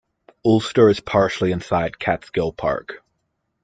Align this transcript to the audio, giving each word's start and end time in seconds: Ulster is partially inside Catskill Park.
Ulster 0.43 0.89
is 0.89 0.99
partially 0.99 1.51
inside 1.51 1.99
Catskill 1.99 2.53
Park. 2.53 3.03